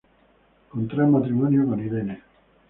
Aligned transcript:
Contrae 0.71 1.05
matrimonio 1.05 1.63
con 1.67 1.79
Irene. 1.79 2.23